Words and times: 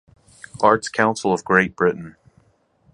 Arts 0.63 0.89
Council 0.89 1.31
of 1.31 1.43
Great 1.45 1.75
Britain. 1.75 2.15